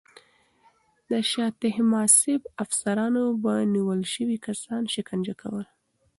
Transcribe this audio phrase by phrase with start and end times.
[1.09, 5.65] د شاه طهماسب افسرانو به نیول شوي کسان شکنجه کول.